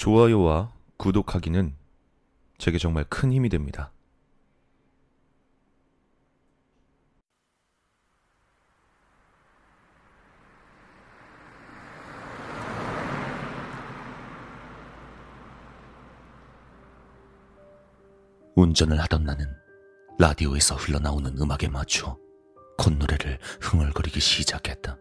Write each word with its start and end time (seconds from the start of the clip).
좋아요와 0.00 0.72
구독하기는 0.96 1.76
제게 2.56 2.78
정말 2.78 3.04
큰 3.10 3.34
힘이 3.34 3.50
됩니다. 3.50 3.92
운전을 18.54 18.98
하던 19.02 19.24
나는 19.24 19.44
라디오에서 20.18 20.76
흘러나오는 20.76 21.36
음악에 21.36 21.68
맞춰 21.68 22.16
콧노래를 22.78 23.38
흥얼거리기 23.60 24.18
시작했다. 24.18 24.96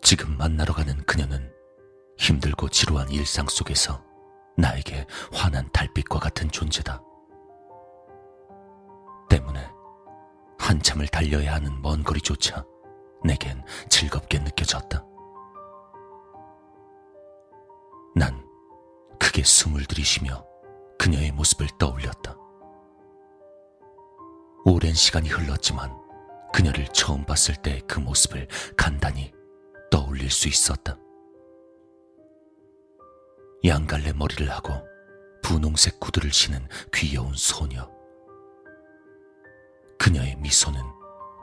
지금 0.00 0.38
만나러 0.38 0.72
가는 0.72 0.96
그녀는 1.04 1.53
힘들고 2.18 2.68
지루한 2.68 3.10
일상 3.10 3.46
속에서 3.48 4.02
나에게 4.56 5.06
환한 5.32 5.68
달빛과 5.72 6.18
같은 6.18 6.50
존재다. 6.50 7.02
때문에 9.28 9.68
한참을 10.58 11.08
달려야 11.08 11.54
하는 11.54 11.80
먼 11.82 12.02
거리조차 12.02 12.64
내겐 13.24 13.62
즐겁게 13.88 14.38
느껴졌다. 14.38 15.04
난 18.14 18.44
크게 19.18 19.42
숨을 19.42 19.84
들이쉬며 19.86 20.44
그녀의 20.98 21.32
모습을 21.32 21.66
떠올렸다. 21.78 22.36
오랜 24.64 24.94
시간이 24.94 25.28
흘렀지만 25.28 25.94
그녀를 26.52 26.86
처음 26.88 27.24
봤을 27.24 27.54
때 27.56 27.80
그 27.88 27.98
모습을 27.98 28.46
간단히 28.76 29.32
떠올릴 29.90 30.30
수 30.30 30.48
있었다. 30.48 30.96
양갈래 33.64 34.12
머리를 34.12 34.50
하고 34.50 34.74
분홍색 35.42 35.98
구두를 35.98 36.30
신은 36.32 36.68
귀여운 36.92 37.32
소녀. 37.34 37.90
그녀의 39.98 40.36
미소는 40.36 40.82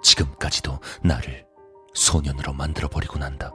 지금까지도 0.04 0.80
나를 1.04 1.48
소년으로 1.96 2.54
만들어버리곤 2.54 3.24
한다. 3.24 3.52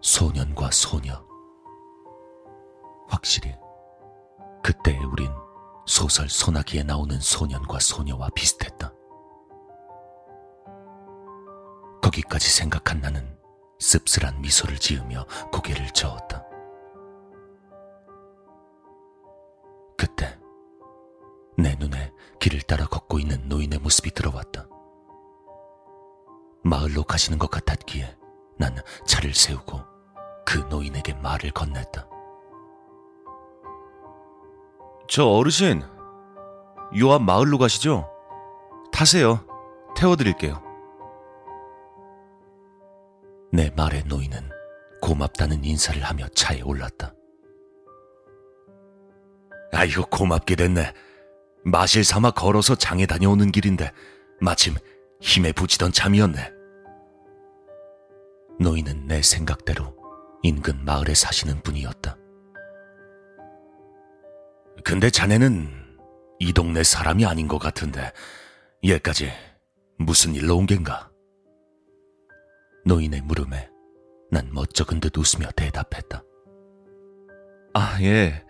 소년과 0.00 0.70
소녀. 0.70 1.22
확실히 3.08 3.54
그때의 4.62 4.98
우린 5.04 5.30
소설 5.86 6.28
소나기에 6.28 6.84
나오는 6.84 7.20
소년과 7.20 7.80
소녀와 7.80 8.30
비슷했다. 8.34 8.92
거기까지 12.02 12.50
생각한 12.50 13.00
나는 13.00 13.37
씁쓸한 13.78 14.40
미소를 14.40 14.78
지으며 14.78 15.24
고개를 15.52 15.90
저었다. 15.90 16.44
그때 19.96 20.38
내 21.56 21.74
눈에 21.76 22.12
길을 22.40 22.62
따라 22.62 22.86
걷고 22.86 23.18
있는 23.18 23.48
노인의 23.48 23.78
모습이 23.80 24.10
들어왔다. 24.12 24.66
마을로 26.62 27.04
가시는 27.04 27.38
것 27.38 27.50
같았기에 27.50 28.16
난 28.58 28.76
차를 29.06 29.34
세우고 29.34 29.80
그 30.44 30.58
노인에게 30.70 31.14
말을 31.14 31.50
건넸다. 31.52 32.08
저 35.08 35.24
어르신, 35.26 35.82
요 36.98 37.12
앞 37.12 37.22
마을로 37.22 37.58
가시죠? 37.58 38.10
타세요. 38.92 39.44
태워드릴게요. 39.96 40.62
내 43.52 43.70
말에 43.76 44.02
노인은 44.02 44.38
고맙다는 45.00 45.64
인사를 45.64 46.02
하며 46.02 46.28
차에 46.28 46.60
올랐다. 46.60 47.14
아이고, 49.72 50.04
고맙게 50.06 50.56
됐네. 50.56 50.92
마실 51.64 52.04
삼아 52.04 52.32
걸어서 52.32 52.74
장에 52.74 53.06
다녀오는 53.06 53.50
길인데, 53.52 53.92
마침 54.40 54.74
힘에 55.20 55.52
부치던 55.52 55.92
참이었네. 55.92 56.52
노인은 58.60 59.06
내 59.06 59.22
생각대로 59.22 59.96
인근 60.42 60.84
마을에 60.84 61.14
사시는 61.14 61.62
분이었다. 61.62 62.16
근데 64.84 65.10
자네는 65.10 65.68
이 66.38 66.52
동네 66.52 66.82
사람이 66.82 67.24
아닌 67.24 67.48
것 67.48 67.58
같은데, 67.58 68.12
얘까지 68.84 69.30
무슨 69.98 70.34
일로 70.34 70.56
온 70.56 70.66
겐가? 70.66 71.07
노인의 72.88 73.20
물음에 73.20 73.68
난 74.30 74.48
멋쩍은 74.52 75.00
듯 75.00 75.16
웃으며 75.16 75.50
대답했다. 75.54 76.24
아, 77.74 77.98
예. 78.00 78.42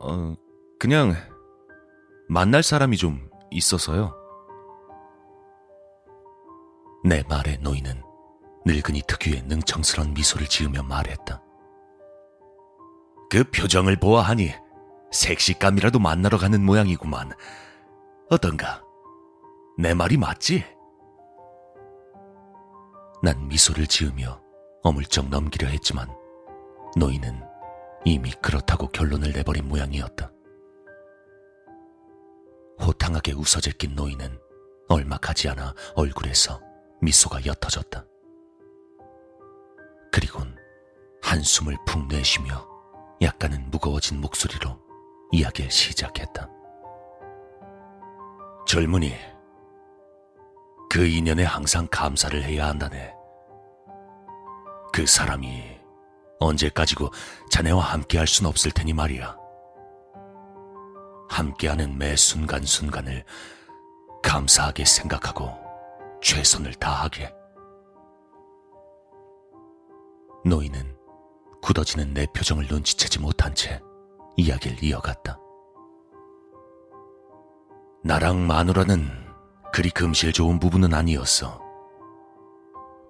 어, 0.00 0.34
그냥 0.78 1.14
만날 2.30 2.62
사람이 2.62 2.96
좀 2.96 3.28
있어서요. 3.50 4.16
내 7.04 7.22
말에 7.28 7.58
노인은 7.58 8.02
늙은이 8.64 9.02
특유의 9.06 9.42
능청스런 9.42 10.14
미소를 10.14 10.46
지으며 10.46 10.82
말했다. 10.82 11.42
그 13.30 13.44
표정을 13.50 13.96
보아하니 13.96 14.54
색시감이라도 15.12 15.98
만나러 15.98 16.38
가는 16.38 16.64
모양이구만. 16.64 17.32
어떤가? 18.30 18.82
내 19.78 19.92
말이 19.92 20.16
맞지? 20.16 20.79
난 23.22 23.48
미소를 23.48 23.86
지으며 23.86 24.40
어물쩍 24.82 25.28
넘기려 25.28 25.68
했지만 25.68 26.08
노인은 26.96 27.42
이미 28.04 28.30
그렇다고 28.42 28.88
결론을 28.88 29.32
내버린 29.32 29.68
모양이었다. 29.68 30.32
호탕하게 32.80 33.32
웃어 33.32 33.60
제낀 33.60 33.94
노인은 33.94 34.38
얼마 34.88 35.18
가지 35.18 35.48
않아 35.50 35.74
얼굴에서 35.94 36.60
미소가 37.02 37.44
옅어졌다. 37.44 38.06
그리곤 40.10 40.56
한숨을 41.22 41.76
푹 41.86 42.06
내쉬며 42.08 42.66
약간은 43.20 43.70
무거워진 43.70 44.20
목소리로 44.20 44.80
이야기를 45.30 45.70
시작했다. 45.70 46.48
젊은이, 48.66 49.14
그 50.90 51.06
인연에 51.06 51.44
항상 51.44 51.86
감사를 51.88 52.42
해야 52.42 52.66
한다네. 52.66 53.14
그 54.92 55.06
사람이 55.06 55.78
언제까지고 56.40 57.10
자네와 57.52 57.80
함께 57.80 58.18
할 58.18 58.26
순 58.26 58.46
없을 58.46 58.72
테니 58.72 58.92
말이야. 58.92 59.38
함께하는 61.28 61.96
매 61.96 62.16
순간순간을 62.16 63.24
감사하게 64.20 64.84
생각하고 64.84 65.52
최선을 66.22 66.74
다하게. 66.74 67.32
노인은 70.44 70.98
굳어지는 71.62 72.14
내 72.14 72.26
표정을 72.34 72.66
눈치채지 72.68 73.20
못한 73.20 73.54
채 73.54 73.80
이야기를 74.36 74.82
이어갔다. 74.82 75.38
나랑 78.02 78.44
마누라는 78.48 79.29
그리 79.80 79.88
금실 79.88 80.30
좋은 80.30 80.58
부부는 80.58 80.92
아니었어. 80.92 81.58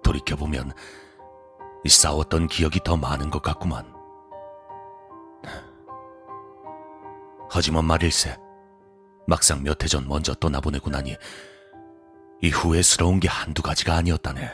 돌이켜보면 0.05 0.71
싸웠던 1.85 2.47
기억이 2.47 2.79
더 2.85 2.95
많은 2.95 3.29
것 3.29 3.41
같구만. 3.41 3.93
하지만 7.49 7.83
말일세, 7.83 8.37
막상 9.27 9.61
몇 9.63 9.83
해 9.83 9.87
전 9.89 10.07
먼저 10.07 10.33
떠나보내고 10.33 10.89
나니 10.89 11.17
이 12.41 12.49
후회스러운 12.49 13.19
게 13.19 13.27
한두 13.27 13.61
가지가 13.61 13.93
아니었다네. 13.95 14.49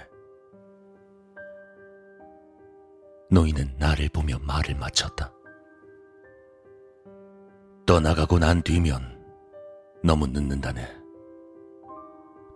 노인은 3.29 3.75
나를 3.77 4.09
보며 4.09 4.39
말을 4.39 4.73
마쳤다. 4.73 5.31
떠나가고 7.85 8.39
난 8.39 8.63
뒤면 8.63 9.23
너무 10.03 10.25
늦는다네. 10.25 10.96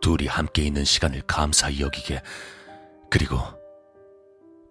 둘이 0.01 0.27
함께 0.27 0.63
있는 0.63 0.83
시간을 0.83 1.21
감사히 1.27 1.81
여기게, 1.81 2.21
그리고 3.09 3.37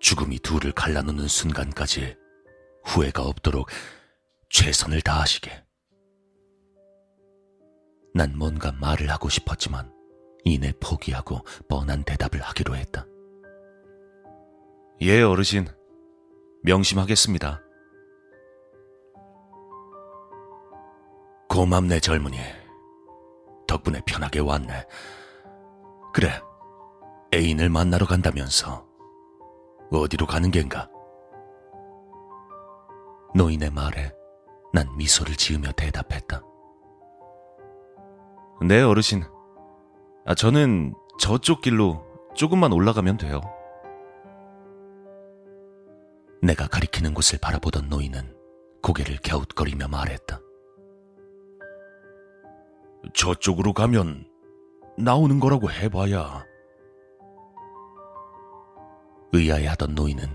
죽음이 0.00 0.38
둘을 0.41 0.73
갈라놓는 0.73 1.29
순간까지 1.29 2.17
후회가 2.85 3.23
없도록 3.23 3.69
최선을 4.49 5.00
다하시게. 5.03 5.65
난 8.15 8.37
뭔가 8.37 8.73
말을 8.73 9.09
하고 9.11 9.29
싶었지만 9.29 9.93
이내 10.44 10.73
포기하고 10.81 11.44
뻔한 11.69 12.03
대답을 12.03 12.41
하기로 12.41 12.75
했다. 12.76 13.06
예, 15.03 15.23
어르신. 15.23 15.69
명심하겠습니다. 16.62 17.62
고맙네, 21.49 22.00
젊은이. 22.00 22.37
덕분에 23.67 24.00
편하게 24.06 24.41
왔네. 24.41 24.85
그래, 26.12 26.31
애인을 27.33 27.69
만나러 27.69 28.07
간다면서 28.07 28.87
어디로 29.93 30.27
가는 30.27 30.51
겐가? 30.51 30.89
노인의 33.35 33.71
말에 33.71 34.12
난 34.73 34.89
미소를 34.97 35.37
지으며 35.37 35.73
대답했다. 35.73 36.43
네, 38.67 38.83
어르신. 38.83 39.23
아, 40.27 40.35
저는 40.35 40.95
저쪽 41.19 41.61
길로 41.61 42.05
조금만 42.35 42.73
올라가면 42.73 43.17
돼요. 43.17 43.41
내가 46.43 46.67
가리키는 46.67 47.15
곳을 47.15 47.39
바라보던 47.41 47.89
노인은 47.89 48.37
고개를 48.83 49.19
갸웃거리며 49.23 49.89
말했다. 49.89 50.41
저쪽으로 53.15 53.73
가면 53.73 54.30
나오는 55.02 55.41
거라고 55.41 55.70
해봐야. 55.70 56.44
의아해하던 59.32 59.94
노인은 59.94 60.35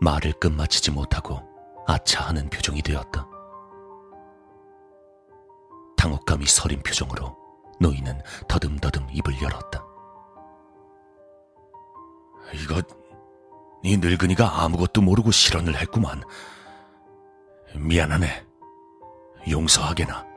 말을 0.00 0.32
끝마치지 0.34 0.90
못하고 0.90 1.40
아차하는 1.86 2.48
표정이 2.48 2.82
되었다. 2.82 3.28
당혹감이 5.96 6.46
서린 6.46 6.82
표정으로 6.82 7.36
노인은 7.80 8.20
더듬더듬 8.48 9.08
입을 9.12 9.42
열었다. 9.42 9.84
이거 12.54 12.80
네 13.82 13.96
늙은이가 13.96 14.62
아무것도 14.62 15.02
모르고 15.02 15.30
실언을 15.30 15.76
했구만. 15.76 16.22
미안하네. 17.76 18.46
용서하게나. 19.50 20.29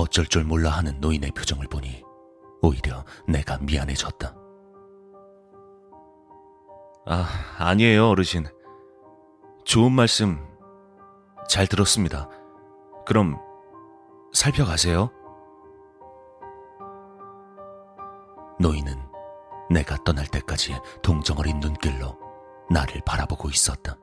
어쩔 0.00 0.26
줄 0.26 0.44
몰라 0.44 0.70
하는 0.70 1.00
노인의 1.00 1.32
표정을 1.32 1.66
보니 1.66 2.02
오히려 2.62 3.04
내가 3.26 3.58
미안해졌다. 3.58 4.34
아, 7.06 7.26
아니에요, 7.58 8.08
어르신. 8.08 8.46
좋은 9.64 9.92
말씀 9.92 10.46
잘 11.48 11.66
들었습니다. 11.66 12.28
그럼 13.06 13.38
살펴가세요. 14.32 15.10
노인은 18.58 18.94
내가 19.70 19.96
떠날 20.04 20.26
때까지 20.26 20.78
동정어린 21.02 21.60
눈길로 21.60 22.18
나를 22.70 23.00
바라보고 23.06 23.48
있었다. 23.48 23.96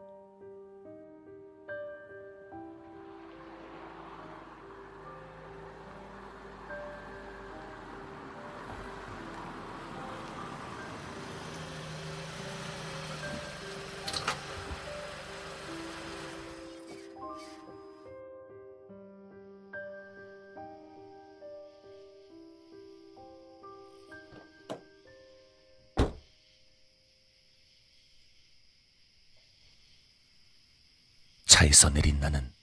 차에서 31.57 31.89
내린 31.89 32.19
나는 32.19 32.53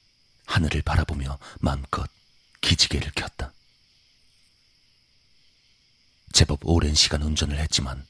하늘을 0.46 0.82
바라보며 0.82 1.36
마음껏 1.58 2.08
기지개를 2.60 3.10
켰다. 3.12 3.52
제법 6.32 6.60
오랜 6.62 6.94
시간 6.94 7.22
운전을 7.22 7.58
했지만 7.58 8.06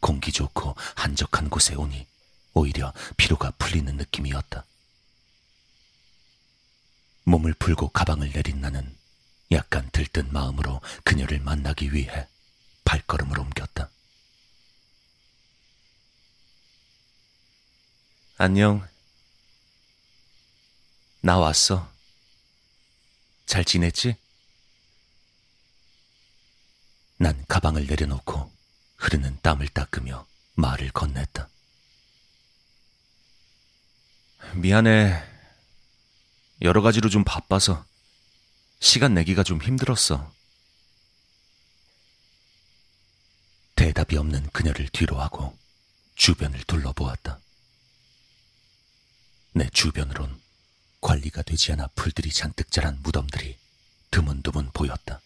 공기 0.00 0.32
좋고 0.32 0.74
한적한 0.96 1.50
곳에 1.50 1.76
오니 1.76 2.08
오히려 2.52 2.92
피로가 3.16 3.52
풀리는 3.58 3.96
느낌이었다. 3.96 4.64
몸을 7.24 7.54
풀고 7.54 7.90
가방을 7.90 8.32
내린 8.32 8.60
나는 8.60 8.96
약간 9.52 9.88
들뜬 9.92 10.32
마음으로 10.32 10.80
그녀를 11.04 11.38
만나기 11.38 11.92
위해 11.92 12.26
발걸음을 12.84 13.38
옮겼다. 13.38 13.88
안녕. 18.36 18.93
나 21.24 21.38
왔어. 21.38 21.90
잘 23.46 23.64
지냈지? 23.64 24.14
난 27.16 27.42
가방을 27.48 27.86
내려놓고 27.86 28.52
흐르는 28.98 29.38
땀을 29.40 29.68
닦으며 29.68 30.26
말을 30.56 30.90
건넸다. 30.90 31.48
미안해. 34.56 35.24
여러 36.60 36.82
가지로 36.82 37.08
좀 37.08 37.24
바빠서 37.24 37.86
시간 38.80 39.14
내기가 39.14 39.42
좀 39.42 39.62
힘들었어. 39.62 40.30
대답이 43.76 44.18
없는 44.18 44.50
그녀를 44.50 44.90
뒤로 44.90 45.18
하고 45.18 45.56
주변을 46.16 46.64
둘러보았다. 46.64 47.40
내 49.54 49.70
주변으론 49.70 50.43
관리가 51.04 51.42
되지 51.42 51.72
않아 51.72 51.88
풀들이 51.94 52.30
잔뜩 52.30 52.70
자란 52.70 52.98
무덤들이 53.02 53.58
드문드문 54.10 54.70
보였다. 54.72 55.20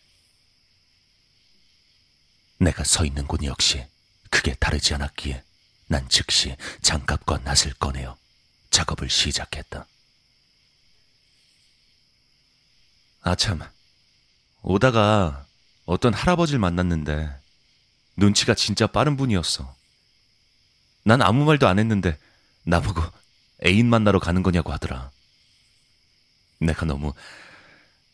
내가 2.59 2.83
서 2.83 3.05
있는 3.05 3.27
곳 3.29 3.45
역시 3.45 3.87
크게 4.29 4.55
다르지 4.55 4.95
않았기에 4.95 5.45
난 5.87 6.09
즉시 6.09 6.57
장갑과 6.83 7.39
낫을 7.39 7.75
꺼내어 7.79 8.19
작업을 8.71 9.09
시작했다. 9.09 9.87
아참, 13.23 13.61
오다가 14.63 15.47
어떤 15.87 16.13
할아버지를 16.13 16.59
만났는데 16.59 17.31
눈치가 18.17 18.55
진짜 18.55 18.89
빠른 18.89 19.17
분이었어. 19.17 19.77
난 21.05 21.23
아무 21.23 21.45
말도 21.45 21.69
안 21.69 21.79
했는데 21.79 22.19
나보고 22.65 23.01
애인 23.65 23.89
만나러 23.89 24.19
가는 24.19 24.43
거냐고 24.43 24.73
하더라. 24.73 25.13
내가 26.59 26.87
너무 26.87 27.13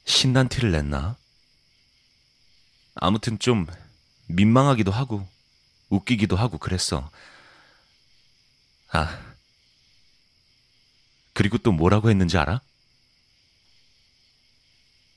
신난 0.05 0.49
티를 0.49 0.73
냈나? 0.73 1.17
아무튼 2.95 3.39
좀 3.39 3.67
민망하기도 4.27 4.91
하고 4.91 5.27
웃기기도 5.89 6.37
하고 6.37 6.59
그랬어. 6.59 7.11
아, 8.91 9.35
그리고 11.33 11.59
또 11.59 11.73
뭐라고 11.73 12.11
했는지 12.11 12.39
알아? 12.39 12.61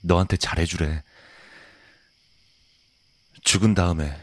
너한테 0.02 0.38
잘해주래. 0.38 1.04
죽은 3.44 3.76
다음에 3.76 4.20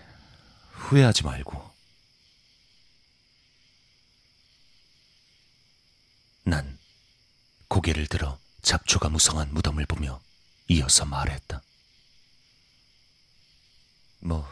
후회하지 0.72 1.24
말고. 1.24 1.72
난 6.44 6.78
고개를 7.68 8.06
들어 8.06 8.38
잡초가 8.64 9.10
무성한 9.10 9.52
무덤을 9.52 9.86
보며 9.86 10.20
이어서 10.68 11.04
말했다. 11.04 11.62
뭐, 14.20 14.48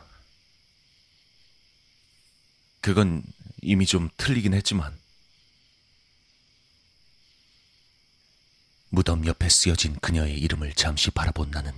그건 2.82 3.22
이미 3.62 3.86
좀 3.86 4.10
틀리긴 4.18 4.54
했지만. 4.54 4.96
무덤 8.90 9.24
옆에 9.24 9.48
쓰여진 9.48 9.98
그녀의 10.00 10.38
이름을 10.38 10.74
잠시 10.74 11.10
바라본 11.10 11.50
나는 11.50 11.72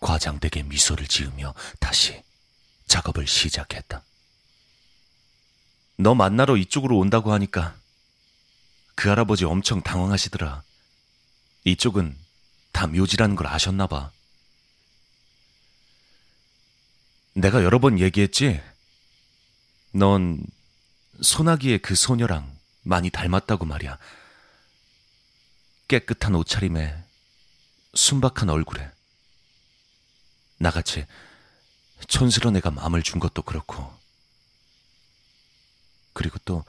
과장되게 0.00 0.64
미소를 0.64 1.06
지으며 1.06 1.54
다시 1.80 2.22
작업을 2.86 3.26
시작했다. 3.26 4.04
너 5.96 6.14
만나러 6.14 6.58
이쪽으로 6.58 6.98
온다고 6.98 7.32
하니까 7.32 7.74
그 8.94 9.08
할아버지 9.08 9.46
엄청 9.46 9.80
당황하시더라. 9.80 10.62
이쪽은 11.64 12.16
다 12.72 12.86
묘지라는 12.86 13.36
걸 13.36 13.46
아셨나 13.46 13.86
봐. 13.86 14.10
내가 17.34 17.64
여러 17.64 17.78
번 17.78 17.98
얘기했지? 17.98 18.62
넌 19.92 20.44
소나기의 21.20 21.78
그 21.80 21.94
소녀랑 21.94 22.54
많이 22.82 23.10
닮았다고 23.10 23.64
말이야. 23.64 23.98
깨끗한 25.88 26.34
옷차림에 26.34 27.02
순박한 27.94 28.50
얼굴에 28.50 28.90
나같이 30.58 31.06
촌스러운 32.08 32.56
애가 32.56 32.70
마음을 32.70 33.02
준 33.02 33.20
것도 33.20 33.42
그렇고 33.42 33.92
그리고 36.12 36.38
또 36.44 36.64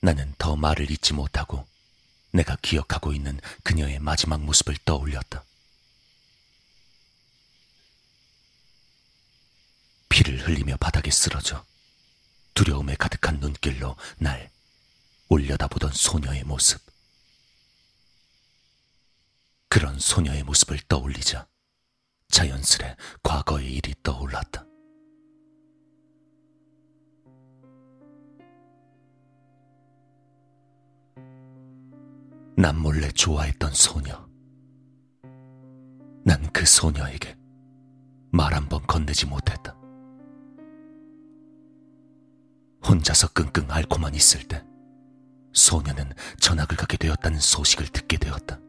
나는 0.00 0.34
더 0.38 0.56
말을 0.56 0.90
잇지 0.90 1.12
못하고 1.12 1.66
내가 2.32 2.56
기억하고 2.62 3.12
있는 3.12 3.38
그녀의 3.62 3.98
마지막 3.98 4.40
모습을 4.40 4.76
떠올렸다. 4.84 5.44
피를 10.08 10.46
흘리며 10.46 10.76
바닥에 10.76 11.10
쓰러져 11.10 11.64
두려움에 12.54 12.94
가득한 12.96 13.40
눈길로 13.40 13.96
날 14.18 14.50
올려다보던 15.28 15.92
소녀의 15.92 16.44
모습. 16.44 16.80
그런 19.68 19.98
소녀의 19.98 20.42
모습을 20.42 20.80
떠올리자 20.88 21.46
자연스레 22.30 22.96
과거의 23.22 23.72
일이 23.72 23.94
떠올랐다. 24.02 24.69
남몰래 32.60 33.08
좋아했던 33.12 33.72
소녀. 33.72 34.28
난 36.26 36.50
그 36.52 36.66
소녀에게 36.66 37.34
말 38.30 38.52
한 38.52 38.68
번 38.68 38.86
건네지 38.86 39.24
못했다. 39.24 39.74
혼자서 42.86 43.28
끙끙 43.28 43.70
앓고만 43.70 44.14
있을 44.14 44.46
때 44.46 44.62
소녀는 45.54 46.12
전학을 46.38 46.76
가게 46.76 46.98
되었다는 46.98 47.40
소식을 47.40 47.86
듣게 47.88 48.18
되었다. 48.18 48.60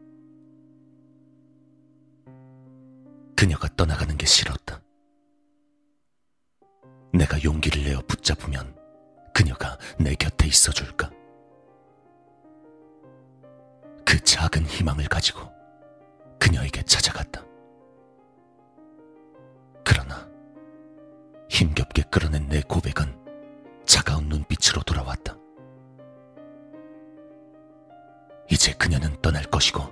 그녀가 3.36 3.68
떠나가는 3.76 4.16
게 4.16 4.24
싫었다. 4.24 4.80
내가 7.12 7.42
용기를 7.44 7.84
내어 7.84 8.00
붙잡으면 8.08 8.74
그녀가 9.34 9.76
내 9.98 10.14
곁에 10.14 10.46
있어줄까? 10.46 11.10
작은 14.32 14.64
희망을 14.64 15.04
가지고 15.08 15.52
그녀에게 16.40 16.82
찾아갔다. 16.84 17.44
그러나 19.84 20.26
힘겹게 21.50 22.04
끌어낸 22.10 22.48
내 22.48 22.62
고백은 22.62 23.14
차가운 23.84 24.30
눈빛으로 24.30 24.82
돌아왔다. 24.84 25.36
이제 28.50 28.72
그녀는 28.72 29.20
떠날 29.20 29.44
것이고 29.44 29.82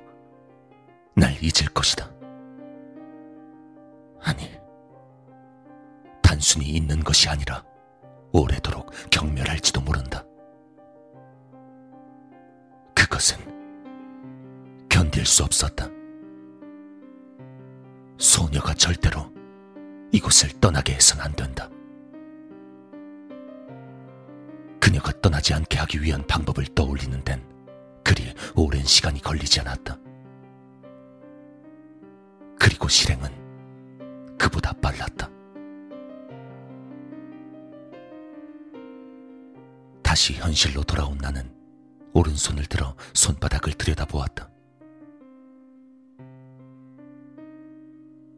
날 1.14 1.34
잊을 1.34 1.68
것이다. 1.74 2.10
아니, 4.22 4.58
단순히 6.22 6.70
있는 6.70 7.04
것이 7.04 7.28
아니라 7.28 7.62
오래도록 8.32 8.90
경멸할지도 9.10 9.82
모른다. 9.82 10.24
그것은 12.94 13.59
견딜 15.20 15.26
수 15.26 15.44
없었다. 15.44 15.86
소녀가 18.18 18.72
절대로 18.74 19.30
이곳을 20.12 20.48
떠나게 20.60 20.94
해선 20.94 21.20
안 21.20 21.32
된다. 21.34 21.68
그녀가 24.80 25.12
떠나지 25.20 25.54
않게 25.54 25.78
하기 25.78 26.02
위한 26.02 26.26
방법을 26.26 26.64
떠올리는 26.74 27.22
데는 27.22 27.44
그리 28.02 28.34
오랜 28.54 28.82
시간이 28.84 29.20
걸리지 29.20 29.60
않았다. 29.60 29.98
그리고 32.58 32.88
실행은 32.88 33.28
그보다 34.38 34.72
빨랐다. 34.72 35.30
다시 40.02 40.34
현실로 40.34 40.82
돌아온 40.82 41.18
나는 41.18 41.54
오른손을 42.12 42.66
들어 42.66 42.96
손바닥을 43.14 43.74
들여다보았다. 43.74 44.49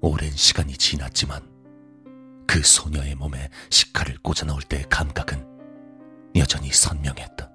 오랜 0.05 0.33
시간이 0.33 0.77
지났지만 0.77 1.49
그 2.49 2.61
소녀의 2.61 3.15
몸에 3.15 3.49
식칼을 3.71 4.19
꽂아 4.19 4.45
넣을 4.49 4.61
때의 4.63 4.85
감각은 4.91 5.47
여전히 6.35 6.73
선명했다. 6.73 7.51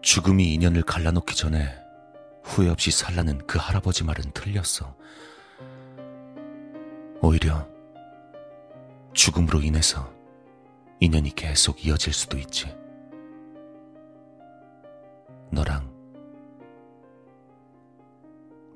죽음이 0.00 0.54
인연을 0.54 0.82
갈라놓기 0.82 1.36
전에 1.36 1.68
후회 2.42 2.70
없이 2.70 2.90
살라는 2.90 3.46
그 3.46 3.58
할아버지 3.58 4.02
말은 4.02 4.32
틀렸어. 4.32 4.96
오히려 7.20 7.68
죽음으로 9.12 9.60
인해서 9.60 10.10
인연이 11.00 11.34
계속 11.34 11.84
이어질 11.84 12.14
수도 12.14 12.38
있지. 12.38 12.74
너랑 15.50 15.87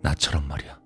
나처럼 0.03 0.47
말이야. 0.49 0.79